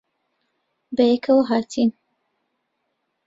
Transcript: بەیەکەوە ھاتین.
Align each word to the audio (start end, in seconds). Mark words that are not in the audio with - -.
بەیەکەوە 0.95 1.43
ھاتین. 1.49 1.89